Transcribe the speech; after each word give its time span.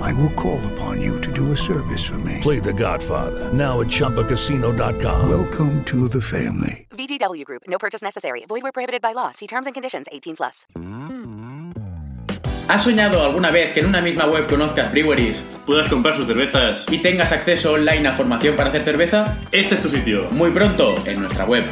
I 0.00 0.12
will 0.14 0.30
call 0.34 0.60
upon 0.72 1.00
you 1.00 1.20
to 1.20 1.32
do 1.32 1.52
a 1.52 1.56
service 1.56 2.04
for 2.04 2.18
me. 2.18 2.38
Play 2.40 2.60
The 2.60 2.72
Godfather 2.72 3.52
now 3.52 3.80
at 3.80 3.88
ChumbaCasino.com. 3.88 5.28
Welcome 5.28 5.84
to 5.84 6.08
the 6.08 6.20
family. 6.20 6.86
VGW 6.90 7.44
Group. 7.44 7.62
No 7.68 7.78
purchase 7.78 8.02
necessary. 8.02 8.44
Void 8.48 8.62
where 8.62 8.72
prohibited 8.72 9.02
by 9.02 9.12
law. 9.12 9.32
See 9.32 9.46
terms 9.46 9.66
and 9.66 9.74
conditions. 9.74 10.06
18 10.12 10.36
plus. 10.36 10.66
¿Has 12.68 12.82
soñado 12.82 13.22
alguna 13.22 13.52
vez 13.52 13.72
que 13.72 13.78
en 13.80 13.86
una 13.86 14.00
misma 14.00 14.26
web 14.26 14.46
conozcas 14.48 14.90
breweries 14.90 15.36
puedas 15.66 15.88
comprar 15.88 16.16
sus 16.16 16.26
cervezas. 16.26 16.84
y 16.90 16.98
tengas 16.98 17.30
acceso 17.30 17.72
online 17.72 18.08
a 18.08 18.12
formación 18.14 18.56
para 18.56 18.70
hacer 18.70 18.82
cerveza? 18.84 19.36
Este 19.52 19.76
es 19.76 19.82
tu 19.82 19.88
sitio. 19.88 20.26
Muy 20.30 20.50
pronto 20.50 20.94
en 21.06 21.20
nuestra 21.20 21.44
web. 21.44 21.64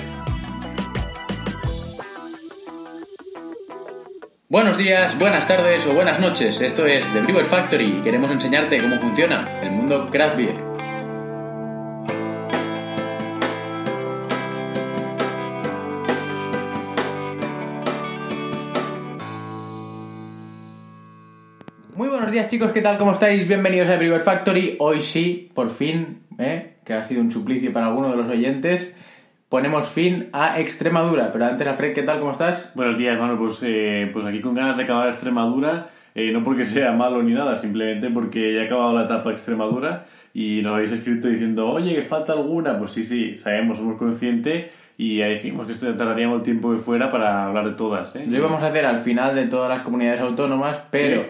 Buenos 4.54 4.78
días, 4.78 5.18
buenas 5.18 5.48
tardes 5.48 5.84
o 5.84 5.94
buenas 5.94 6.20
noches. 6.20 6.60
Esto 6.60 6.86
es 6.86 7.04
The 7.12 7.22
Brewer 7.22 7.44
Factory 7.44 7.98
y 7.98 8.02
queremos 8.02 8.30
enseñarte 8.30 8.80
cómo 8.80 9.00
funciona 9.00 9.60
el 9.60 9.72
mundo 9.72 10.08
craft 10.12 10.36
beer. 10.36 10.54
Muy 21.96 22.08
buenos 22.08 22.30
días 22.30 22.46
chicos, 22.46 22.70
¿qué 22.70 22.80
tal? 22.80 22.96
¿Cómo 22.96 23.10
estáis? 23.10 23.48
Bienvenidos 23.48 23.88
a 23.88 23.96
Brewer 23.96 24.20
Factory. 24.20 24.76
Hoy 24.78 25.02
sí, 25.02 25.50
por 25.52 25.68
fin, 25.68 26.22
¿eh? 26.38 26.76
que 26.84 26.94
ha 26.94 27.04
sido 27.04 27.22
un 27.22 27.32
suplicio 27.32 27.72
para 27.72 27.86
alguno 27.86 28.12
de 28.12 28.18
los 28.18 28.30
oyentes, 28.30 28.94
ponemos 29.54 29.88
fin 29.88 30.30
a 30.32 30.58
Extremadura. 30.58 31.30
Pero 31.32 31.44
antes, 31.44 31.64
Alfred, 31.64 31.94
¿qué 31.94 32.02
tal? 32.02 32.18
¿Cómo 32.18 32.32
estás? 32.32 32.72
Buenos 32.74 32.98
días, 32.98 33.16
mano. 33.16 33.38
Pues, 33.38 33.60
eh, 33.62 34.10
pues 34.12 34.26
aquí 34.26 34.40
con 34.40 34.52
ganas 34.52 34.76
de 34.76 34.82
acabar 34.82 35.06
Extremadura. 35.06 35.90
eh, 36.16 36.32
no 36.32 36.42
porque 36.42 36.64
sea 36.64 36.90
malo 36.90 37.22
ni 37.22 37.32
nada, 37.34 37.54
simplemente 37.54 38.10
porque 38.10 38.52
ya 38.52 38.62
ha 38.62 38.64
acabado 38.64 38.92
la 38.94 39.04
etapa 39.04 39.30
Extremadura 39.30 40.06
y 40.32 40.60
nos 40.60 40.74
habéis 40.74 40.90
escrito 40.90 41.28
diciendo, 41.28 41.68
oye, 41.70 41.94
que 41.94 42.02
falta 42.02 42.32
alguna. 42.32 42.76
Pues 42.80 42.90
sí, 42.90 43.04
sí, 43.04 43.36
sabemos, 43.36 43.78
somos 43.78 43.96
conscientes 43.96 44.72
y 44.98 45.18
ya 45.18 45.26
dijimos 45.28 45.68
que 45.68 45.74
tardaríamos 45.92 46.38
el 46.38 46.42
tiempo 46.44 46.72
que 46.72 46.78
fuera 46.78 47.12
para 47.12 47.46
hablar 47.46 47.64
de 47.68 47.74
todas. 47.76 48.16
¿eh? 48.16 48.24
Lo 48.28 48.36
íbamos 48.36 48.60
a 48.60 48.66
hacer 48.66 48.84
al 48.86 48.98
final 48.98 49.36
de 49.36 49.46
todas 49.46 49.68
las 49.68 49.82
comunidades 49.82 50.20
autónomas, 50.20 50.82
pero 50.90 51.22
Sí. 51.22 51.28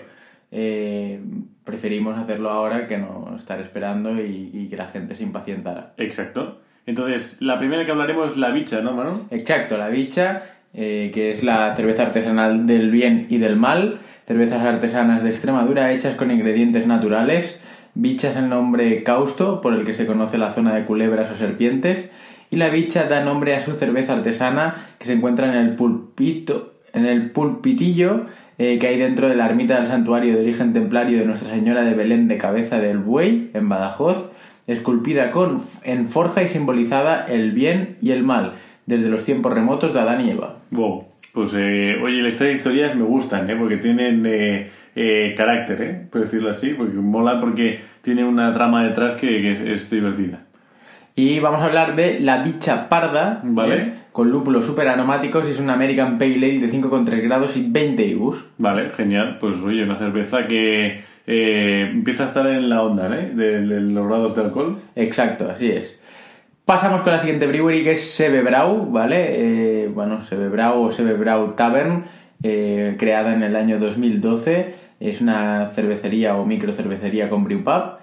eh, 0.52 1.20
preferimos 1.62 2.16
hacerlo 2.16 2.48
ahora 2.48 2.88
que 2.88 2.96
no 2.96 3.34
estar 3.36 3.60
esperando 3.60 4.18
y, 4.18 4.48
y 4.54 4.68
que 4.70 4.78
la 4.78 4.86
gente 4.86 5.14
se 5.14 5.24
impacientara. 5.24 5.92
Exacto. 5.98 6.62
Entonces, 6.86 7.40
la 7.40 7.58
primera 7.58 7.84
que 7.84 7.90
hablaremos 7.90 8.32
es 8.32 8.36
la 8.36 8.50
bicha, 8.50 8.80
¿no, 8.80 8.92
mano? 8.92 9.26
Exacto, 9.30 9.78
la 9.78 9.88
bicha, 9.88 10.42
eh, 10.74 11.10
que 11.14 11.32
es 11.32 11.42
la 11.42 11.74
cerveza 11.74 12.02
artesanal 12.02 12.66
del 12.66 12.90
bien 12.90 13.26
y 13.30 13.38
del 13.38 13.56
mal, 13.56 14.00
cervezas 14.26 14.64
artesanas 14.64 15.22
de 15.22 15.30
Extremadura 15.30 15.92
hechas 15.92 16.16
con 16.16 16.30
ingredientes 16.30 16.86
naturales. 16.86 17.60
Bicha 17.94 18.30
es 18.30 18.36
el 18.36 18.48
nombre 18.48 19.02
causto 19.02 19.60
por 19.60 19.72
el 19.74 19.84
que 19.84 19.94
se 19.94 20.06
conoce 20.06 20.36
la 20.36 20.52
zona 20.52 20.74
de 20.74 20.84
culebras 20.84 21.30
o 21.30 21.34
serpientes. 21.34 22.10
Y 22.50 22.56
la 22.56 22.68
bicha 22.68 23.04
da 23.04 23.24
nombre 23.24 23.54
a 23.56 23.60
su 23.60 23.72
cerveza 23.72 24.12
artesana 24.12 24.74
que 24.98 25.06
se 25.06 25.14
encuentra 25.14 25.48
en 25.48 25.54
el 25.54 25.74
pulpito, 25.74 26.72
en 26.92 27.06
el 27.06 27.30
pulpitillo 27.30 28.26
eh, 28.58 28.78
que 28.78 28.86
hay 28.86 28.98
dentro 28.98 29.28
de 29.28 29.34
la 29.34 29.46
ermita 29.46 29.76
del 29.76 29.88
santuario 29.88 30.34
de 30.34 30.42
origen 30.42 30.72
templario 30.72 31.18
de 31.18 31.24
Nuestra 31.24 31.50
Señora 31.50 31.82
de 31.82 31.94
Belén 31.94 32.28
de 32.28 32.38
Cabeza 32.38 32.78
del 32.78 32.98
Buey, 32.98 33.50
en 33.52 33.68
Badajoz, 33.68 34.30
esculpida 34.66 35.30
con, 35.30 35.62
en 35.82 36.08
forja 36.08 36.42
y 36.42 36.48
simbolizada 36.48 37.24
el 37.26 37.52
bien 37.52 37.96
y 38.00 38.12
el 38.12 38.22
mal, 38.22 38.54
desde 38.86 39.08
los 39.08 39.24
tiempos 39.24 39.52
remotos 39.52 39.92
de 39.92 40.00
Adán 40.00 40.26
y 40.26 40.30
Eva. 40.30 40.56
Wow. 40.70 41.04
Pues, 41.32 41.52
eh, 41.56 41.96
oye, 42.02 42.26
estas 42.28 42.54
historias 42.54 42.94
me 42.94 43.02
gustan, 43.02 43.50
¿eh? 43.50 43.56
Porque 43.56 43.78
tienen 43.78 44.24
eh, 44.24 44.70
eh, 44.94 45.34
carácter, 45.36 45.82
¿eh? 45.82 46.06
Por 46.10 46.20
decirlo 46.20 46.50
así, 46.50 46.74
porque 46.74 46.96
mola 46.96 47.40
porque 47.40 47.80
tiene 48.02 48.24
una 48.24 48.52
trama 48.52 48.84
detrás 48.84 49.14
que, 49.14 49.50
es 49.50 49.90
divertida. 49.90 50.43
Y 51.16 51.38
vamos 51.38 51.60
a 51.60 51.66
hablar 51.66 51.94
de 51.94 52.18
la 52.20 52.42
bicha 52.42 52.88
parda, 52.88 53.40
Vale. 53.44 53.74
¿eh? 53.76 53.94
con 54.10 54.30
lúpulos 54.30 54.64
super 54.66 54.88
aromáticos 54.88 55.46
y 55.48 55.52
es 55.52 55.60
una 55.60 55.74
American 55.74 56.18
Pale 56.18 56.36
Ale 56.36 56.60
de 56.60 56.70
5,3 56.70 57.22
grados 57.22 57.56
y 57.56 57.66
20 57.68 58.04
IBUs. 58.04 58.44
Vale, 58.58 58.90
genial. 58.90 59.38
Pues 59.40 59.56
oye, 59.64 59.84
una 59.84 59.96
cerveza 59.96 60.46
que 60.46 61.04
eh, 61.26 61.88
empieza 61.92 62.24
a 62.24 62.26
estar 62.28 62.46
en 62.46 62.68
la 62.68 62.82
onda, 62.82 63.08
¿eh? 63.16 63.30
De, 63.34 63.60
de 63.60 63.80
los 63.80 64.06
grados 64.06 64.34
de 64.36 64.42
alcohol. 64.42 64.78
Exacto, 64.96 65.48
así 65.50 65.70
es. 65.70 66.00
Pasamos 66.64 67.02
con 67.02 67.12
la 67.12 67.20
siguiente 67.20 67.46
brewery 67.46 67.84
que 67.84 67.92
es 67.92 68.10
Sebebrau, 68.10 68.90
¿vale? 68.90 69.84
Eh, 69.84 69.88
bueno, 69.88 70.22
Sebebrau 70.22 70.84
o 70.84 70.90
Sebebrau 70.90 71.52
Tavern, 71.54 72.06
eh, 72.42 72.96
creada 72.98 73.34
en 73.34 73.42
el 73.42 73.54
año 73.54 73.78
2012. 73.78 74.74
Es 74.98 75.20
una 75.20 75.70
cervecería 75.74 76.36
o 76.36 76.46
microcervecería 76.46 77.28
con 77.28 77.44
brewpub. 77.44 77.98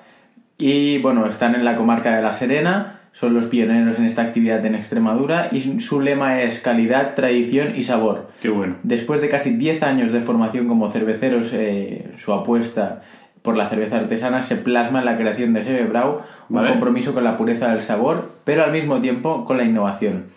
Y 0.58 1.00
bueno, 1.00 1.26
están 1.26 1.56
en 1.56 1.66
la 1.66 1.76
comarca 1.76 2.16
de 2.16 2.22
La 2.22 2.34
Serena, 2.34 3.01
son 3.14 3.34
los 3.34 3.48
pioneros 3.48 3.98
en 4.00 4.06
esta 4.06 4.22
actividad 4.22 4.66
en 4.66 4.76
Extremadura 4.76 5.50
y 5.52 5.80
su 5.80 6.00
lema 6.00 6.42
es 6.42 6.60
calidad, 6.62 7.14
tradición 7.14 7.74
y 7.76 7.84
sabor. 7.84 8.30
Qué 8.42 8.50
bueno. 8.50 8.76
Después 8.84 9.22
de 9.22 9.30
casi 9.30 9.52
10 9.52 9.84
años 9.84 10.14
de 10.14 10.22
formación 10.22 10.68
como 10.68 10.90
cerveceros, 10.90 11.52
eh, 11.54 12.12
su 12.18 12.34
apuesta 12.34 13.02
por 13.42 13.58
la 13.58 13.70
cerveza 13.70 13.98
artesana 13.98 14.42
se 14.42 14.56
plasma 14.56 15.00
en 15.00 15.06
la 15.06 15.18
creación 15.18 15.54
de 15.54 15.64
Sebebrau, 15.64 16.22
un 16.50 16.56
Vale. 16.56 16.70
compromiso 16.70 17.14
con 17.14 17.24
la 17.24 17.38
pureza 17.38 17.70
del 17.70 17.82
sabor, 17.82 18.34
pero 18.44 18.64
al 18.64 18.72
mismo 18.72 19.00
tiempo 19.02 19.46
con 19.46 19.58
la 19.58 19.64
innovación. 19.64 20.28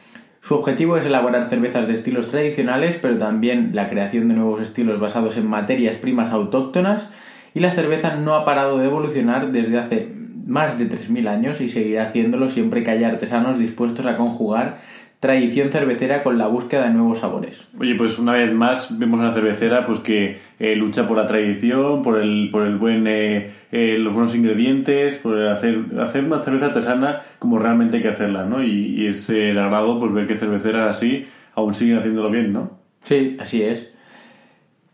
Su 0.40 0.56
objetivo 0.56 0.96
es 0.96 1.06
elaborar 1.06 1.46
cervezas 1.46 1.86
de 1.86 1.94
estilos 1.94 2.28
tradicionales, 2.28 2.98
pero 3.00 3.16
también 3.16 3.70
la 3.72 3.88
creación 3.88 4.28
de 4.28 4.34
nuevos 4.34 4.60
estilos 4.60 5.00
basados 5.00 5.36
en 5.36 5.46
materias 5.46 5.96
primas 5.96 6.30
autóctonas, 6.30 7.08
y 7.54 7.60
la 7.60 7.70
cerveza 7.70 8.16
no 8.16 8.34
ha 8.34 8.44
parado 8.44 8.78
de 8.78 8.86
evolucionar 8.86 9.52
desde 9.52 9.78
hace 9.78 10.23
más 10.46 10.78
de 10.78 10.88
3.000 10.88 11.28
años 11.28 11.60
y 11.60 11.68
seguirá 11.68 12.04
haciéndolo 12.04 12.50
siempre 12.50 12.82
que 12.82 12.90
haya 12.90 13.08
artesanos 13.08 13.58
dispuestos 13.58 14.06
a 14.06 14.16
conjugar 14.16 14.78
tradición 15.24 15.70
cervecera 15.70 16.22
con 16.22 16.36
la 16.36 16.48
búsqueda 16.48 16.84
de 16.84 16.90
nuevos 16.90 17.20
sabores. 17.20 17.66
Oye, 17.80 17.94
pues 17.94 18.18
una 18.18 18.32
vez 18.32 18.52
más 18.52 18.98
vemos 18.98 19.18
una 19.18 19.32
cervecera 19.32 19.86
pues 19.86 20.00
que 20.00 20.36
eh, 20.58 20.76
lucha 20.76 21.08
por 21.08 21.16
la 21.16 21.26
tradición, 21.26 22.02
por 22.02 22.20
el, 22.20 22.50
por 22.52 22.66
el 22.66 22.76
buen, 22.76 23.06
eh, 23.06 23.50
eh, 23.72 23.96
los 23.98 24.12
buenos 24.12 24.34
ingredientes, 24.34 25.16
por 25.16 25.40
hacer, 25.46 25.78
hacer 25.98 26.24
una 26.24 26.42
cerveza 26.42 26.66
artesana 26.66 27.22
como 27.38 27.58
realmente 27.58 27.96
hay 27.96 28.02
que 28.02 28.10
hacerla, 28.10 28.44
¿no? 28.44 28.62
Y, 28.62 29.00
y 29.00 29.06
es 29.06 29.30
eh, 29.30 29.52
el 29.52 29.58
agrado 29.58 29.98
pues 29.98 30.12
ver 30.12 30.26
que 30.26 30.36
cerveceras 30.36 30.94
así 30.94 31.26
aún 31.54 31.72
siguen 31.72 31.96
haciéndolo 31.96 32.30
bien, 32.30 32.52
¿no? 32.52 32.78
Sí, 33.02 33.38
así 33.40 33.62
es. 33.62 33.94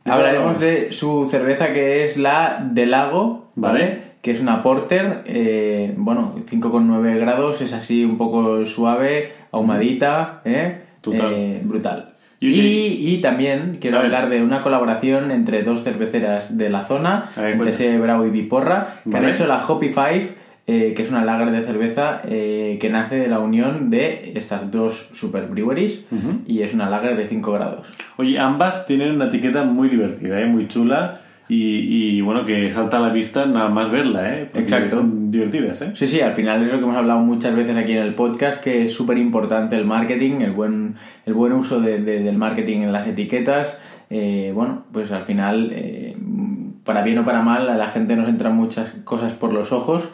Hablaremos 0.04 0.60
de 0.60 0.92
su 0.92 1.26
cerveza 1.28 1.72
que 1.72 2.04
es 2.04 2.16
la 2.16 2.64
del 2.72 2.92
lago, 2.92 3.50
¿vale? 3.56 3.80
Vale. 3.80 4.09
Que 4.22 4.32
es 4.32 4.40
una 4.40 4.62
porter, 4.62 5.22
eh, 5.26 5.94
bueno, 5.96 6.34
5,9 6.46 7.18
grados, 7.18 7.62
es 7.62 7.72
así 7.72 8.04
un 8.04 8.18
poco 8.18 8.66
suave, 8.66 9.32
ahumadita, 9.50 10.42
¿eh? 10.44 10.82
Eh, 11.10 11.60
brutal. 11.64 12.10
Y- 12.38 12.48
también 13.22 13.78
quiero 13.80 13.98
A 13.98 14.02
ver. 14.02 14.14
hablar 14.14 14.30
de 14.30 14.42
una 14.42 14.62
colaboración 14.62 15.30
entre 15.30 15.62
dos 15.62 15.82
cerveceras 15.84 16.56
de 16.56 16.70
la 16.70 16.84
zona, 16.84 17.30
ver, 17.36 17.52
entre 17.54 17.72
y 18.26 18.30
Biporra, 18.30 19.00
que 19.04 19.10
Vale. 19.10 19.26
han 19.26 19.32
hecho 19.32 19.46
la 19.46 19.64
Hoppy 19.66 19.88
Five, 19.88 20.28
eh, 20.66 20.92
que 20.94 21.02
es 21.02 21.10
una 21.10 21.24
lager 21.24 21.50
de 21.50 21.62
cerveza 21.62 22.20
eh, 22.24 22.78
que 22.80 22.88
nace 22.90 23.16
de 23.16 23.28
la 23.28 23.40
unión 23.40 23.90
de 23.90 24.32
estas 24.36 24.70
dos 24.70 25.08
super 25.14 25.46
breweries 25.46 26.04
y 26.46 26.62
es 26.62 26.72
una 26.72 26.88
lager 26.88 27.16
de 27.16 27.26
5 27.26 27.52
grados. 27.52 27.88
Oye, 28.16 28.38
ambas 28.38 28.86
tienen 28.86 29.12
una 29.16 29.26
etiqueta 29.26 29.64
muy 29.64 29.88
divertida, 29.88 30.40
¿eh? 30.40 30.46
muy 30.46 30.68
chula. 30.68 31.22
Y, 31.50 32.16
y, 32.16 32.20
bueno, 32.20 32.44
que 32.44 32.70
salta 32.70 32.98
a 32.98 33.00
la 33.00 33.12
vista 33.12 33.44
nada 33.44 33.68
más 33.68 33.90
verla, 33.90 34.34
¿eh? 34.34 34.44
Porque 34.44 34.60
Exacto. 34.60 34.96
Son 34.98 35.30
divertidas, 35.30 35.82
¿eh? 35.82 35.90
Sí, 35.94 36.06
sí, 36.06 36.20
al 36.20 36.34
final 36.34 36.62
es 36.62 36.68
lo 36.72 36.78
que 36.78 36.84
hemos 36.84 36.96
hablado 36.96 37.20
muchas 37.20 37.54
veces 37.54 37.76
aquí 37.76 37.92
en 37.92 37.98
el 38.02 38.14
podcast, 38.14 38.62
que 38.62 38.84
es 38.84 38.92
súper 38.92 39.18
importante 39.18 39.76
el 39.76 39.84
marketing, 39.84 40.40
el 40.40 40.52
buen, 40.52 40.94
el 41.26 41.34
buen 41.34 41.52
uso 41.52 41.80
de- 41.80 41.98
de- 42.00 42.20
del 42.22 42.38
marketing 42.38 42.78
en 42.82 42.92
las 42.92 43.06
etiquetas. 43.08 43.78
Eh, 44.10 44.52
bueno, 44.54 44.84
pues 44.92 45.10
al 45.12 45.22
final, 45.22 45.70
eh, 45.72 46.16
para 46.84 47.02
bien 47.02 47.18
o 47.18 47.24
para 47.24 47.42
mal, 47.42 47.68
a 47.68 47.76
la 47.76 47.88
gente 47.88 48.16
nos 48.16 48.28
entran 48.28 48.56
muchas 48.56 48.88
cosas 49.04 49.32
por 49.34 49.52
los 49.52 49.72
ojos 49.72 50.08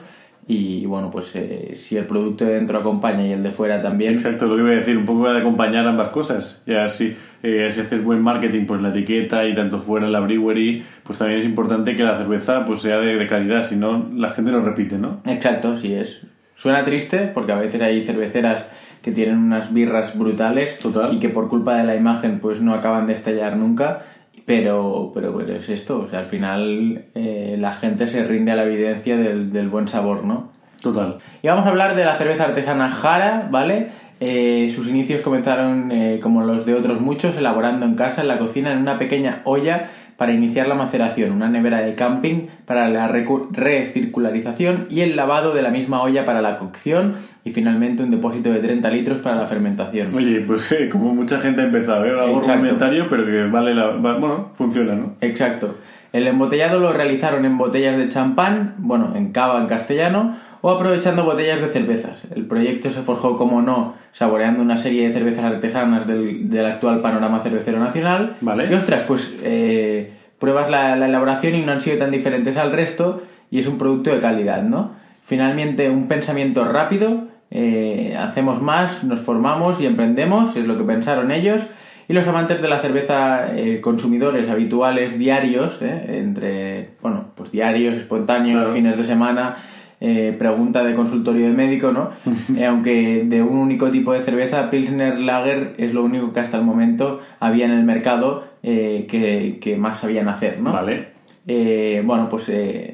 y 0.48 0.86
bueno, 0.86 1.10
pues 1.10 1.34
eh, 1.34 1.72
si 1.74 1.96
el 1.96 2.06
producto 2.06 2.44
de 2.44 2.54
dentro 2.54 2.78
acompaña 2.78 3.26
y 3.26 3.32
el 3.32 3.42
de 3.42 3.50
fuera 3.50 3.80
también, 3.80 4.14
Exacto, 4.14 4.46
lo 4.46 4.54
que 4.54 4.62
iba 4.62 4.70
a 4.70 4.74
decir, 4.74 4.96
un 4.96 5.04
poco 5.04 5.28
de 5.32 5.40
acompañar 5.40 5.86
ambas 5.86 6.10
cosas. 6.10 6.62
Y 6.66 6.74
así, 6.74 7.16
eh, 7.42 7.68
si 7.72 7.80
haces 7.80 8.04
buen 8.04 8.22
marketing, 8.22 8.66
pues 8.66 8.80
la 8.80 8.90
etiqueta 8.90 9.44
y 9.46 9.54
tanto 9.54 9.78
fuera 9.78 10.08
la 10.08 10.20
brewery, 10.20 10.84
pues 11.02 11.18
también 11.18 11.40
es 11.40 11.46
importante 11.46 11.96
que 11.96 12.04
la 12.04 12.16
cerveza 12.16 12.64
pues 12.64 12.80
sea 12.80 12.98
de, 12.98 13.16
de 13.16 13.26
calidad, 13.26 13.68
si 13.68 13.74
no 13.74 14.08
la 14.14 14.30
gente 14.30 14.52
lo 14.52 14.60
repite, 14.62 14.98
¿no? 14.98 15.20
Exacto, 15.26 15.76
sí 15.76 15.94
es. 15.94 16.20
Suena 16.54 16.84
triste 16.84 17.30
porque 17.34 17.52
a 17.52 17.56
veces 17.56 17.82
hay 17.82 18.04
cerveceras 18.04 18.66
que 19.02 19.12
tienen 19.12 19.38
unas 19.38 19.72
birras 19.72 20.18
brutales 20.18 20.78
Total. 20.78 21.14
y 21.14 21.18
que 21.18 21.28
por 21.28 21.48
culpa 21.48 21.76
de 21.76 21.84
la 21.84 21.94
imagen 21.94 22.40
pues 22.40 22.60
no 22.60 22.74
acaban 22.74 23.06
de 23.06 23.12
estallar 23.12 23.56
nunca. 23.56 24.02
Pero, 24.46 25.10
pero, 25.12 25.36
pero 25.36 25.56
es 25.56 25.68
esto, 25.68 25.98
o 25.98 26.08
sea, 26.08 26.20
al 26.20 26.26
final 26.26 27.06
eh, 27.16 27.56
la 27.58 27.74
gente 27.74 28.06
se 28.06 28.22
rinde 28.24 28.52
a 28.52 28.56
la 28.56 28.62
evidencia 28.62 29.16
del, 29.16 29.52
del 29.52 29.68
buen 29.68 29.88
sabor, 29.88 30.24
¿no? 30.24 30.50
Total. 30.80 31.18
Y 31.42 31.48
vamos 31.48 31.66
a 31.66 31.70
hablar 31.70 31.96
de 31.96 32.04
la 32.04 32.14
cerveza 32.14 32.44
artesana 32.44 32.90
Jara, 32.90 33.48
¿vale? 33.50 33.88
Eh, 34.18 34.72
sus 34.74 34.88
inicios 34.88 35.20
comenzaron 35.20 35.92
eh, 35.92 36.20
como 36.22 36.42
los 36.42 36.64
de 36.64 36.74
otros 36.74 37.00
muchos, 37.00 37.36
elaborando 37.36 37.84
en 37.84 37.96
casa, 37.96 38.22
en 38.22 38.28
la 38.28 38.38
cocina, 38.38 38.72
en 38.72 38.78
una 38.78 38.98
pequeña 38.98 39.42
olla 39.44 39.90
para 40.16 40.32
iniciar 40.32 40.66
la 40.66 40.74
maceración, 40.74 41.32
una 41.32 41.48
nevera 41.48 41.78
de 41.78 41.94
camping 41.94 42.46
para 42.64 42.88
la 42.88 43.08
recircularización 43.08 44.86
y 44.90 45.02
el 45.02 45.16
lavado 45.16 45.52
de 45.54 45.62
la 45.62 45.70
misma 45.70 46.02
olla 46.02 46.24
para 46.24 46.40
la 46.40 46.58
cocción 46.58 47.16
y 47.44 47.50
finalmente 47.50 48.02
un 48.02 48.10
depósito 48.10 48.50
de 48.50 48.60
30 48.60 48.90
litros 48.90 49.20
para 49.20 49.36
la 49.36 49.46
fermentación. 49.46 50.14
Oye, 50.14 50.40
pues 50.40 50.72
eh, 50.72 50.88
como 50.88 51.14
mucha 51.14 51.38
gente 51.38 51.62
ha 51.62 51.64
empezado, 51.64 52.04
¿eh? 52.06 52.10
algo 52.10 52.40
rudimentario, 52.40 53.08
pero 53.10 53.26
que 53.26 53.44
vale 53.44 53.74
la... 53.74 53.90
bueno, 53.90 54.50
funciona, 54.54 54.94
¿no? 54.94 55.14
Exacto. 55.20 55.76
El 56.12 56.26
embotellado 56.26 56.80
lo 56.80 56.92
realizaron 56.92 57.44
en 57.44 57.58
botellas 57.58 57.98
de 57.98 58.08
champán, 58.08 58.74
bueno, 58.78 59.12
en 59.14 59.32
cava 59.32 59.60
en 59.60 59.66
castellano, 59.66 60.36
o 60.62 60.70
aprovechando 60.70 61.24
botellas 61.24 61.60
de 61.60 61.68
cervezas. 61.68 62.22
El 62.34 62.46
proyecto 62.46 62.90
se 62.90 63.02
forjó, 63.02 63.36
como 63.36 63.60
no, 63.60 63.94
saboreando 64.16 64.62
una 64.62 64.78
serie 64.78 65.06
de 65.06 65.12
cervezas 65.12 65.44
artesanas 65.44 66.06
del, 66.06 66.48
del 66.48 66.64
actual 66.64 67.02
panorama 67.02 67.40
cervecero 67.40 67.78
nacional. 67.78 68.38
Vale. 68.40 68.66
Y 68.70 68.72
ostras, 68.72 69.02
pues 69.06 69.34
eh, 69.42 70.10
pruebas 70.38 70.70
la, 70.70 70.96
la 70.96 71.04
elaboración 71.04 71.54
y 71.54 71.60
no 71.66 71.72
han 71.72 71.82
sido 71.82 71.98
tan 71.98 72.10
diferentes 72.10 72.56
al 72.56 72.72
resto 72.72 73.22
y 73.50 73.58
es 73.58 73.66
un 73.66 73.76
producto 73.76 74.10
de 74.10 74.18
calidad, 74.20 74.62
¿no? 74.62 74.92
Finalmente, 75.22 75.90
un 75.90 76.08
pensamiento 76.08 76.64
rápido, 76.64 77.24
eh, 77.50 78.16
hacemos 78.18 78.62
más, 78.62 79.04
nos 79.04 79.20
formamos 79.20 79.82
y 79.82 79.86
emprendemos, 79.86 80.56
es 80.56 80.66
lo 80.66 80.78
que 80.78 80.84
pensaron 80.84 81.30
ellos. 81.30 81.60
Y 82.08 82.12
los 82.14 82.26
amantes 82.26 82.62
de 82.62 82.68
la 82.68 82.78
cerveza, 82.78 83.54
eh, 83.54 83.80
consumidores 83.82 84.48
habituales 84.48 85.18
diarios, 85.18 85.80
entre, 85.82 86.90
bueno, 87.02 87.32
pues 87.34 87.50
diarios, 87.50 87.96
espontáneos, 87.96 88.60
Claro. 88.60 88.72
fines 88.74 88.96
de 88.96 89.04
semana, 89.04 89.56
eh, 90.00 90.34
pregunta 90.38 90.84
de 90.84 90.94
consultorio 90.94 91.46
de 91.46 91.52
médico, 91.52 91.92
¿no? 91.92 92.10
Eh, 92.56 92.64
aunque 92.66 93.24
de 93.24 93.42
un 93.42 93.56
único 93.56 93.90
tipo 93.90 94.12
de 94.12 94.22
cerveza, 94.22 94.70
Pilsner 94.70 95.18
Lager 95.18 95.74
es 95.78 95.92
lo 95.94 96.04
único 96.04 96.32
que 96.32 96.40
hasta 96.40 96.56
el 96.58 96.64
momento 96.64 97.20
había 97.40 97.66
en 97.66 97.72
el 97.72 97.84
mercado 97.84 98.44
eh, 98.62 99.06
que, 99.08 99.58
que 99.60 99.76
más 99.76 100.00
sabían 100.00 100.28
hacer, 100.28 100.60
¿no? 100.60 100.72
Vale. 100.72 101.08
Eh, 101.46 102.02
bueno, 102.04 102.28
pues 102.28 102.50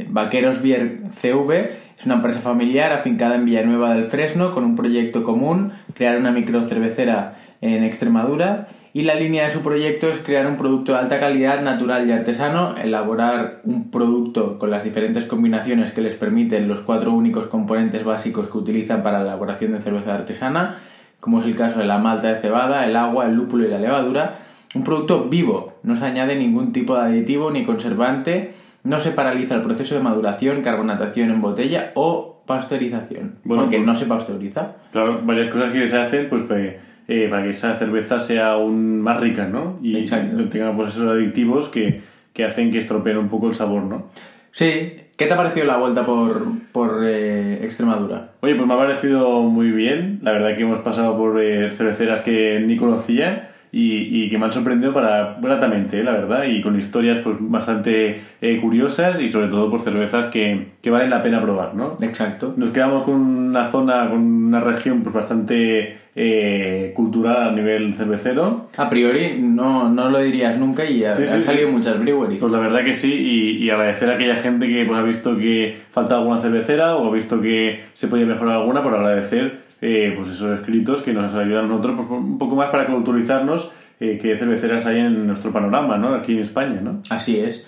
Vaqueros 0.09 0.61
Bier 0.61 1.01
CV 1.11 1.71
es 1.99 2.07
una 2.07 2.17
empresa 2.17 2.41
familiar 2.41 2.93
afincada 2.93 3.37
en 3.37 3.45
Villanueva 3.45 3.95
del 3.95 4.07
Fresno 4.07 4.53
con 4.53 4.65
un 4.65 4.77
proyecto 4.77 5.23
común, 5.23 5.73
crear 5.95 6.19
una 6.19 6.33
microcervecera 6.33 7.37
en 7.61 7.85
Extremadura 7.85 8.69
y 8.95 9.03
la 9.03 9.15
línea 9.15 9.47
de 9.47 9.53
su 9.53 9.61
proyecto 9.61 10.09
es 10.09 10.19
crear 10.19 10.47
un 10.47 10.57
producto 10.59 10.93
de 10.93 10.99
alta 10.99 11.19
calidad, 11.19 11.63
natural 11.63 12.07
y 12.07 12.13
artesano, 12.13 12.75
elaborar 12.77 13.61
un 13.65 13.91
producto 13.91 14.59
con 14.59 14.71
las 14.71 14.85
diferentes 14.85 15.25
combinaciones 15.25 15.93
que 15.93 16.03
les 16.03 16.15
permiten 16.15 16.69
los 16.69 16.81
cuatro 16.81 17.13
únicos 17.13 17.47
componentes 17.47 18.05
básicos 18.05 18.49
que 18.49 18.59
utilizan 18.59 19.03
para 19.03 19.19
la 19.21 19.25
elaboración 19.25 19.73
de 19.73 19.81
cerveza 19.81 20.15
artesana, 20.15 20.79
como 21.21 21.41
es 21.41 21.47
el 21.47 21.57
caso 21.57 21.79
de 21.79 21.87
la 21.87 21.99
malta 21.99 22.29
de 22.33 22.41
cebada, 22.41 22.85
el 22.85 22.97
agua, 22.97 23.27
el 23.27 23.35
lúpulo 23.35 23.65
y 23.65 23.69
la 23.71 23.79
levadura, 23.79 24.39
un 24.75 24.85
producto 24.85 25.25
vivo, 25.29 25.75
no 25.83 25.97
se 25.97 26.05
añade 26.05 26.37
ningún 26.37 26.73
tipo 26.73 26.95
de 26.97 27.03
aditivo 27.03 27.51
ni 27.51 27.65
conservante, 27.65 28.55
no 28.85 29.01
se 29.01 29.13
paraliza 29.13 29.55
el 29.55 29.63
proceso 29.63 29.95
de 29.95 30.01
maduración, 30.03 30.61
carbonatación 30.63 31.31
en 31.31 31.41
botella 31.41 31.93
o 31.95 32.43
pasteurización, 32.47 33.37
Bueno, 33.45 33.63
porque 33.65 33.77
pues- 33.77 33.87
no 33.87 33.95
se 33.95 34.07
pasteuriza. 34.07 34.75
Claro, 34.91 35.21
varias 35.25 35.49
cosas 35.49 35.73
que 35.73 35.87
se 35.87 35.99
hacen 35.99 36.29
pues 36.29 36.43
pe- 36.43 36.81
eh, 37.09 37.29
para 37.29 37.43
que 37.45 37.51
esa 37.51 37.77
cerveza 37.77 38.21
sea 38.21 38.53
aún 38.53 39.01
más 39.01 39.21
rica, 39.21 39.47
¿no? 39.47 39.79
Y 39.83 39.97
Exacto. 39.97 40.37
no 40.37 40.49
tenga 40.49 40.75
pues 40.75 40.91
esos 40.91 41.11
aditivos 41.11 41.69
que, 41.69 42.01
que 42.33 42.45
hacen 42.45 42.71
que 42.71 42.79
estropeen 42.79 43.19
un 43.19 43.29
poco 43.29 43.49
el 43.49 43.55
sabor, 43.55 43.83
¿no? 43.85 44.07
Sí, 44.53 44.97
¿qué 45.17 45.27
te 45.27 45.33
ha 45.33 45.37
parecido 45.37 45.67
la 45.67 45.79
vuelta 45.79 46.05
por, 46.05 46.45
por 46.73 47.01
eh, 47.05 47.65
Extremadura? 47.65 48.33
Oye, 48.41 48.55
pues 48.55 48.67
me 48.67 48.75
ha 48.75 48.79
parecido 48.79 49.43
muy 49.43 49.71
bien. 49.71 50.21
La 50.23 50.33
verdad 50.33 50.55
que 50.55 50.63
hemos 50.63 50.81
pasado 50.81 51.17
por 51.17 51.41
eh, 51.41 51.71
cerveceras 51.71 52.21
que 52.21 52.61
ni 52.61 52.77
conocía 52.77 53.52
y, 53.75 54.25
y 54.25 54.29
que 54.29 54.37
me 54.37 54.45
han 54.45 54.53
sorprendido 54.53 54.93
para 54.93 55.39
gratamente, 55.41 55.99
eh, 56.01 56.05
la 56.05 56.13
verdad, 56.13 56.45
y 56.45 56.61
con 56.61 56.79
historias 56.79 57.19
pues 57.25 57.37
bastante 57.41 58.21
eh, 58.43 58.59
curiosas 58.61 59.19
y 59.21 59.29
sobre 59.29 59.49
todo 59.49 59.71
por 59.71 59.81
cervezas 59.81 60.27
que, 60.27 60.67
que 60.83 60.91
valen 60.91 61.09
la 61.09 61.23
pena 61.23 61.41
probar, 61.41 61.75
¿no? 61.75 61.97
Exacto. 62.03 62.53
Nos 62.57 62.71
quedamos 62.71 63.03
con 63.05 63.15
una 63.15 63.67
zona, 63.69 64.11
con 64.11 64.19
una 64.21 64.61
región 64.61 65.03
pues 65.03 65.15
bastante 65.15 65.97
eh, 66.15 66.93
cultural 66.95 67.49
a 67.49 67.53
nivel 67.53 67.95
cervecero. 67.95 68.69
A 68.77 68.91
priori 68.91 69.39
no, 69.41 69.89
no 69.89 70.11
lo 70.11 70.19
dirías 70.19 70.59
nunca 70.59 70.85
y 70.85 71.05
ha- 71.05 71.15
Sí, 71.15 71.27
sí, 71.27 71.33
han 71.33 71.39
sí. 71.41 71.45
salido 71.45 71.71
muchas 71.71 71.99
breweries. 71.99 72.41
Pues 72.41 72.53
la 72.53 72.59
verdad 72.59 72.85
que 72.85 72.93
sí, 72.93 73.11
y, 73.13 73.65
y 73.65 73.71
agradecer 73.71 74.11
a 74.11 74.15
aquella 74.17 74.37
gente 74.37 74.69
que 74.69 74.85
pues, 74.85 74.99
ha 74.99 75.03
visto 75.03 75.37
que 75.39 75.79
falta 75.91 76.17
alguna 76.17 76.41
cervecera 76.41 76.97
o 76.97 77.09
ha 77.09 77.15
visto 77.15 77.41
que 77.41 77.81
se 77.95 78.09
podía 78.09 78.27
mejorar 78.27 78.57
alguna, 78.57 78.83
por 78.83 78.95
agradecer 78.95 79.72
eh, 79.83 80.15
pues 80.17 80.29
esos 80.29 80.61
escritos 80.61 81.03
que 81.03 81.13
nos 81.13 81.35
ayudan 81.35 81.67
a 81.67 81.69
nosotros 81.69 81.97
pues, 81.97 82.11
un 82.11 82.39
poco 82.39 82.57
más 82.57 82.71
para 82.71 82.87
culturizarnos 82.87 83.71
eh, 84.01 84.19
qué 84.21 84.37
cerveceras 84.39 84.87
hay 84.87 85.01
en 85.01 85.27
nuestro 85.27 85.53
panorama, 85.53 85.99
¿no? 85.99 86.15
Aquí 86.15 86.33
en 86.33 86.41
España, 86.41 86.81
¿no? 86.81 87.03
Así 87.11 87.39
es. 87.39 87.67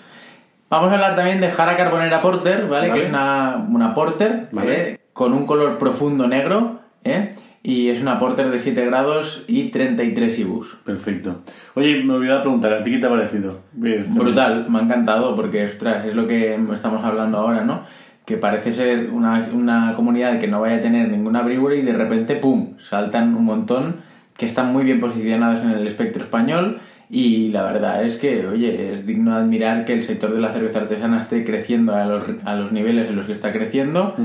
Vamos 0.69 0.89
a 0.89 0.95
hablar 0.95 1.15
también 1.15 1.39
de 1.39 1.51
Jara 1.51 1.77
Carbonera 1.77 2.21
Porter, 2.21 2.67
¿vale? 2.67 2.89
Vale. 2.89 2.93
Que 2.93 3.05
es 3.05 3.09
una, 3.09 3.65
una 3.69 3.93
porter 3.93 4.47
Vale. 4.51 4.91
¿eh? 4.91 4.99
con 5.13 5.33
un 5.33 5.45
color 5.45 5.77
profundo 5.77 6.27
negro, 6.27 6.79
¿eh? 7.03 7.35
Y 7.63 7.89
es 7.89 8.01
una 8.01 8.19
porter 8.19 8.49
de 8.49 8.59
7 8.59 8.85
grados 8.85 9.43
y 9.47 9.69
33 9.69 10.39
IBUs. 10.39 10.77
Perfecto. 10.83 11.41
Oye, 11.73 12.03
me 12.03 12.13
olvidaba 12.13 12.41
preguntar, 12.41 12.73
¿a 12.73 12.83
ti 12.83 12.91
qué 12.91 12.99
te 12.99 13.07
ha 13.07 13.09
parecido? 13.09 13.61
Eh, 13.83 14.05
Brutal, 14.07 14.69
me 14.69 14.79
ha 14.79 14.81
encantado 14.81 15.35
porque, 15.35 15.65
ostras, 15.65 16.05
es 16.05 16.15
lo 16.15 16.27
que 16.27 16.59
estamos 16.73 17.03
hablando 17.03 17.37
ahora, 17.39 17.61
¿no? 17.63 17.83
Que 18.25 18.37
parece 18.37 18.73
ser 18.73 19.09
una, 19.11 19.47
una 19.53 19.93
comunidad 19.95 20.39
que 20.39 20.47
no 20.47 20.61
vaya 20.61 20.77
a 20.77 20.81
tener 20.81 21.09
ninguna 21.09 21.41
brewery 21.43 21.79
y 21.79 21.81
de 21.83 21.93
repente, 21.93 22.35
¡pum!, 22.35 22.77
saltan 22.79 23.35
un 23.35 23.45
montón 23.45 23.97
que 24.37 24.45
están 24.45 24.73
muy 24.73 24.83
bien 24.83 24.99
posicionados 24.99 25.61
en 25.61 25.71
el 25.71 25.87
espectro 25.87 26.23
español 26.23 26.79
y 27.09 27.49
la 27.49 27.63
verdad 27.63 28.03
es 28.03 28.17
que, 28.17 28.47
oye, 28.47 28.93
es 28.93 29.05
digno 29.05 29.31
de 29.31 29.37
admirar 29.37 29.85
que 29.85 29.93
el 29.93 30.03
sector 30.03 30.33
de 30.33 30.41
la 30.41 30.51
cerveza 30.51 30.79
artesana 30.79 31.17
esté 31.17 31.45
creciendo 31.45 31.95
a 31.95 32.05
los, 32.05 32.23
a 32.43 32.55
los 32.55 32.71
niveles 32.71 33.09
en 33.09 33.15
los 33.15 33.27
que 33.27 33.31
está 33.31 33.53
creciendo 33.53 34.15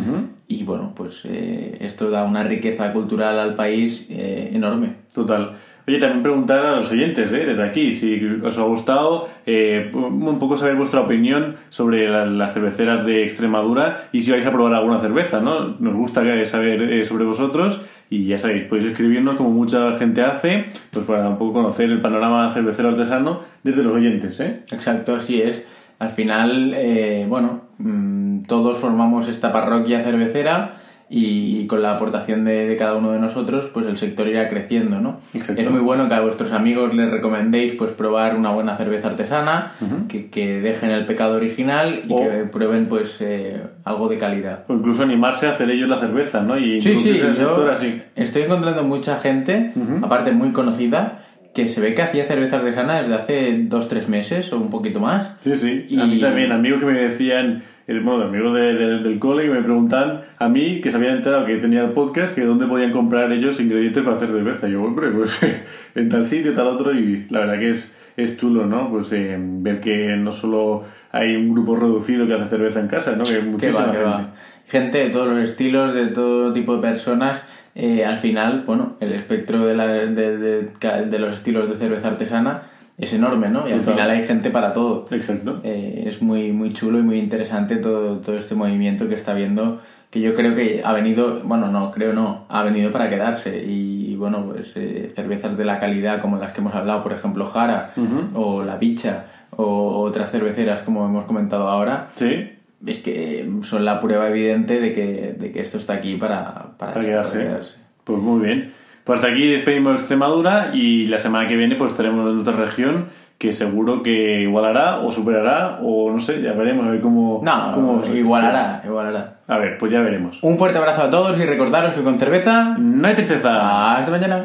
y 0.49 0.65
bueno, 0.65 0.93
pues 0.97 1.21
eh, 1.25 1.77
esto 1.81 2.11
da 2.11 2.25
una 2.25 2.43
riqueza 2.43 2.93
cultural 2.93 3.39
al 3.39 3.55
país 3.55 4.07
eh, 4.09 4.51
enorme. 4.55 4.95
Total. 5.15 5.53
Oye, 5.91 5.99
también 5.99 6.23
preguntar 6.23 6.65
a 6.65 6.77
los 6.77 6.93
oyentes, 6.93 7.33
¿eh? 7.33 7.47
desde 7.47 7.65
aquí, 7.65 7.93
si 7.93 8.25
os 8.45 8.57
ha 8.59 8.63
gustado, 8.63 9.29
eh, 9.45 9.91
un 9.93 10.39
poco 10.39 10.57
saber 10.57 10.77
vuestra 10.77 11.01
opinión 11.01 11.57
sobre 11.69 12.09
la- 12.09 12.27
las 12.27 12.55
cerveceras 12.55 13.05
de 13.05 13.25
Extremadura 13.25 14.05
y 14.13 14.23
si 14.23 14.31
vais 14.31 14.47
a 14.47 14.53
probar 14.53 14.73
alguna 14.75 15.01
cerveza, 15.01 15.41
¿no? 15.41 15.75
Nos 15.81 15.95
gusta 15.97 16.23
saber 16.47 16.81
eh, 16.83 17.05
sobre 17.05 17.25
vosotros 17.25 17.85
y 18.09 18.25
ya 18.27 18.39
sabéis, 18.39 18.67
podéis 18.67 18.87
escribirnos 18.93 19.35
como 19.35 19.51
mucha 19.51 19.97
gente 19.99 20.23
hace, 20.23 20.67
pues 20.93 21.05
para 21.07 21.29
un 21.29 21.39
poco 21.39 21.55
conocer 21.55 21.91
el 21.91 22.01
panorama 22.01 22.49
cervecero 22.55 22.91
artesano 22.91 23.41
desde 23.65 23.83
los 23.83 23.93
oyentes, 23.93 24.39
¿eh? 24.39 24.61
Exacto, 24.71 25.17
así 25.17 25.43
es. 25.43 25.67
Al 25.99 26.11
final, 26.11 26.73
eh, 26.77 27.27
bueno, 27.29 27.63
mm, 27.79 28.43
todos 28.45 28.79
formamos 28.79 29.27
esta 29.27 29.53
parroquia 29.53 30.05
cervecera 30.05 30.80
y, 31.13 31.67
con 31.67 31.83
la 31.83 31.95
aportación 31.97 32.45
de, 32.45 32.67
de 32.69 32.77
cada 32.77 32.95
uno 32.95 33.11
de 33.11 33.19
nosotros, 33.19 33.69
pues 33.75 33.85
el 33.87 33.99
sector 33.99 34.29
irá 34.29 34.49
creciendo, 34.49 35.01
¿no? 35.01 35.19
Exacto. 35.35 35.61
Es 35.61 35.69
muy 35.69 35.81
bueno 35.81 36.09
que 36.09 36.15
a 36.15 36.21
vuestros 36.21 36.53
amigos 36.53 36.95
les 36.95 37.11
recomendéis 37.11 37.73
pues 37.75 37.91
probar 37.91 38.37
una 38.37 38.51
buena 38.51 38.77
cerveza 38.77 39.09
artesana, 39.09 39.73
que, 40.09 40.31
que 40.31 40.61
dejen 40.61 40.91
el 40.91 41.07
pecado 41.07 41.35
original 41.35 42.03
y 42.09 42.13
O- 42.13 42.17
que 42.17 42.29
prueben 42.53 42.87
pues 42.87 43.17
eh, 43.21 43.61
algo 43.85 44.09
de 44.09 44.19
calidad. 44.19 44.65
O 44.69 44.75
incluso 44.75 45.03
animarse 45.03 45.49
a 45.49 45.51
hacer 45.51 45.69
ellos 45.71 45.89
la 45.89 45.99
cerveza, 45.99 46.43
¿no? 46.43 46.57
Y 46.57 46.81
Sí, 46.81 46.95
sí, 46.97 47.11
el 47.19 47.35
sector 47.35 47.69
así. 47.71 48.01
estoy 48.15 48.43
encontrando 48.43 48.85
mucha 48.85 49.17
gente, 49.17 49.73
aparte 50.03 50.31
muy 50.31 50.53
conocida, 50.53 51.27
que 51.53 51.69
se 51.69 51.81
ve 51.81 51.95
que 51.95 52.03
hacía 52.03 52.25
cerveza 52.27 52.59
artesana 52.59 53.01
desde 53.01 53.15
hace 53.15 53.59
dos, 53.65 53.89
tres 53.89 54.09
meses 54.09 54.53
o 54.53 54.59
un 54.59 54.71
poquito 54.71 55.01
más. 55.01 55.33
Sí, 55.43 55.57
sí. 55.57 55.87
A 55.99 56.05
Y- 56.05 56.09
mí 56.15 56.21
también, 56.21 56.53
amigos 56.53 56.79
que 56.79 56.87
me 56.87 56.93
decían, 56.97 57.65
bueno, 57.99 58.25
amigos 58.25 58.55
de- 58.55 58.75
de- 58.75 58.99
del 59.01 59.19
cole 59.19 59.45
que 59.45 59.51
me 59.51 59.63
preguntan 59.63 60.21
a 60.39 60.49
mí 60.49 60.81
que 60.81 60.91
se 60.91 60.97
habían 60.97 61.17
enterado 61.17 61.45
que 61.45 61.57
tenía 61.57 61.83
el 61.83 61.91
podcast, 61.91 62.35
que 62.35 62.45
dónde 62.45 62.67
podían 62.67 62.93
comprar 62.93 63.33
ellos 63.33 63.61
ingredientes 63.61 64.05
para 64.05 64.17
hacer 64.17 64.29
cerveza. 64.29 64.69
Y 64.69 64.73
yo, 64.73 64.83
hombre, 64.85 65.09
pues 65.11 65.39
en 65.97 66.09
tal 66.09 66.27
sitio, 66.27 66.55
tal 66.55 66.69
otro, 66.69 66.93
y 66.93 67.27
la 67.31 67.41
verdad 67.41 67.59
que 67.59 67.71
es, 67.71 67.95
es 68.17 68.37
chulo, 68.39 68.67
¿no? 68.67 68.89
Pues 68.91 69.13
eh, 69.13 69.37
ver 69.39 69.81
que 69.81 70.15
no 70.17 70.31
solo 70.33 70.85
hay 71.11 71.35
un 71.35 71.53
grupo 71.53 71.75
reducido 71.77 72.27
que 72.27 72.35
hace 72.35 72.47
cerveza 72.49 72.79
en 72.81 72.87
casa, 72.89 73.17
¿no? 73.17 73.25
Que 73.25 73.37
hay 73.37 73.43
muchísima 73.43 73.79
va, 73.81 73.85
gente. 73.93 74.03
va. 74.05 74.35
Gente 74.69 74.99
de 74.99 75.11
todos 75.11 75.27
los 75.27 75.39
estilos, 75.41 75.93
de 75.93 76.07
todo 76.09 76.53
tipo 76.53 76.77
de 76.77 76.83
personas. 76.83 77.45
Eh, 77.75 78.05
al 78.05 78.19
final, 78.19 78.63
bueno, 78.67 78.97
el 79.01 79.13
espectro 79.13 79.65
de, 79.67 79.75
la- 79.77 79.87
de, 79.89 80.37
de- 80.39 80.69
de 81.09 81.19
los 81.19 81.35
estilos 81.35 81.69
de 81.69 81.77
cerveza 81.77 82.09
artesana 82.09 82.63
es 83.01 83.13
enorme, 83.13 83.49
¿no? 83.49 83.61
Y 83.69 83.73
al 83.73 83.81
Total. 83.81 83.95
final 83.95 84.11
hay 84.11 84.27
gente 84.27 84.51
para 84.51 84.73
todo. 84.73 85.05
Exacto. 85.11 85.61
Eh, 85.65 86.05
es 86.07 86.21
muy, 86.23 86.53
muy 86.53 86.73
chulo 86.73 86.99
y 86.99 87.03
muy 87.03 87.19
interesante 87.19 87.77
todo, 87.77 88.19
todo 88.19 88.37
este 88.37 88.55
movimiento 88.55 89.09
que 89.09 89.15
está 89.15 89.33
viendo, 89.35 89.81
que 90.11 90.21
yo 90.21 90.35
creo 90.35 90.55
que 90.55 90.83
ha 90.85 90.93
venido, 90.93 91.41
bueno, 91.45 91.69
no, 91.69 91.91
creo 91.93 92.13
no, 92.13 92.45
ha 92.49 92.63
venido 92.63 92.93
para 92.93 93.09
quedarse. 93.09 93.65
Y 93.65 94.17
bueno, 94.17 94.45
pues 94.47 94.73
eh, 94.77 95.13
cervezas 95.17 95.57
de 95.57 95.65
la 95.65 95.81
calidad 95.81 96.21
como 96.21 96.37
las 96.39 96.53
que 96.53 96.61
hemos 96.61 96.75
hablado, 96.75 97.03
por 97.03 97.13
ejemplo, 97.13 97.47
Jara 97.47 97.93
o 98.35 98.63
La 98.65 98.77
Bicha 98.77 99.27
o 99.57 100.01
otras 100.03 100.31
cerveceras 100.31 100.81
como 100.81 101.05
hemos 101.07 101.25
comentado 101.25 101.69
ahora, 101.69 102.09
Sí. 102.11 102.51
es 102.87 102.99
que 103.01 103.49
son 103.63 103.85
la 103.85 103.99
prueba 104.01 104.29
evidente 104.29 104.81
de 104.81 104.95
que, 104.95 105.35
de 105.39 105.53
que 105.53 105.61
esto 105.61 105.77
está 105.79 105.95
aquí 105.95 106.17
para, 106.17 106.73
para, 106.79 106.93
Para 106.95 107.01
esto, 107.23 107.33
quedarse. 107.39 107.77
Pues 108.05 108.19
muy 108.21 108.47
bien. 108.47 108.73
Pues 109.11 109.19
hasta 109.19 109.33
aquí 109.33 109.51
despedimos 109.51 109.97
Extremadura 109.97 110.71
y 110.73 111.07
la 111.07 111.19
semana 111.19 111.49
que 111.49 111.57
viene 111.57 111.75
pues 111.75 111.91
estaremos 111.91 112.31
en 112.31 112.39
otra 112.39 112.53
región 112.53 113.07
que 113.39 113.53
seguro 113.53 114.05
que 114.05 114.43
igualará 114.43 115.01
o 115.01 115.11
superará 115.11 115.81
o 115.83 116.13
no 116.13 116.21
sé, 116.21 116.41
ya 116.41 116.53
veremos 116.53 116.87
a 116.87 116.91
ver 116.91 117.01
cómo... 117.01 117.41
No, 117.43 117.73
cómo 117.75 118.05
igualará, 118.07 118.81
igualará. 118.85 119.39
A 119.49 119.59
ver, 119.59 119.79
pues 119.79 119.91
ya 119.91 120.01
veremos. 120.01 120.39
Un 120.43 120.57
fuerte 120.59 120.79
abrazo 120.79 121.03
a 121.03 121.11
todos 121.11 121.37
y 121.37 121.45
recordaros 121.45 121.95
que 121.95 122.05
con 122.05 122.21
cerveza... 122.21 122.77
No 122.79 123.09
hay 123.09 123.15
tristeza. 123.17 123.97
Hasta 123.97 124.13
mañana. 124.13 124.45